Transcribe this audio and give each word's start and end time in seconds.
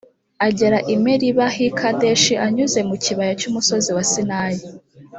agera 0.47 0.77
i 0.93 0.95
meriba 1.05 1.45
h’i 1.55 1.67
kadeshi 1.79 2.33
anyuze 2.45 2.79
mukibaya 2.89 3.33
cy’umusozi 3.39 3.89
wa 3.95 4.03
sinayi. 4.11 4.61